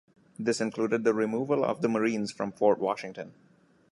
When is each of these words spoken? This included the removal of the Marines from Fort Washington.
This 0.39 0.59
included 0.59 1.03
the 1.03 1.13
removal 1.13 1.63
of 1.63 1.83
the 1.83 1.87
Marines 1.87 2.31
from 2.31 2.51
Fort 2.53 2.79
Washington. 2.79 3.35